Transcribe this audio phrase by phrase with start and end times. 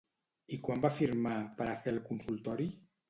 [0.55, 2.69] I quan va firmar per a fer el consultori?